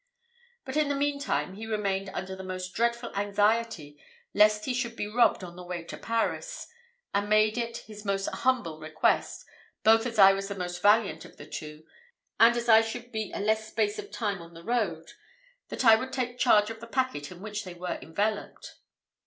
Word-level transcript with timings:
But 0.65 0.77
in 0.77 0.89
the 0.89 0.95
meantime 0.95 1.53
he 1.53 1.67
remained 1.67 2.09
under 2.11 2.35
the 2.35 2.43
most 2.43 2.73
dreadful 2.73 3.13
anxiety 3.15 3.99
lest 4.33 4.65
he 4.65 4.73
should 4.73 4.95
be 4.95 5.05
robbed 5.05 5.43
on 5.43 5.55
the 5.55 5.61
way 5.63 5.83
to 5.83 5.95
Paris; 5.95 6.67
and 7.13 7.29
made 7.29 7.55
it 7.55 7.85
his 7.85 8.03
most 8.03 8.25
humble 8.27 8.79
request, 8.79 9.45
both 9.83 10.07
as 10.07 10.17
I 10.17 10.33
was 10.33 10.47
the 10.47 10.55
most 10.55 10.81
valiant 10.81 11.23
of 11.23 11.37
the 11.37 11.45
two, 11.45 11.85
and 12.39 12.57
as 12.57 12.67
I 12.67 12.81
should 12.81 13.11
be 13.11 13.31
a 13.31 13.37
less 13.39 13.67
space 13.67 13.99
of 13.99 14.09
time 14.09 14.41
on 14.41 14.55
the 14.55 14.63
road, 14.63 15.11
that 15.69 15.85
I 15.85 15.95
would 15.95 16.11
take 16.11 16.39
charge 16.39 16.71
of 16.71 16.79
the 16.79 16.87
packet 16.87 17.31
in 17.31 17.39
which 17.43 17.63
they 17.63 17.75
were 17.75 17.99
enveloped. 18.01 18.79